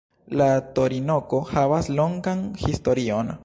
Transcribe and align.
La 0.41 0.47
torinoko 0.79 1.43
havas 1.51 1.91
longan 2.01 2.45
historion. 2.67 3.35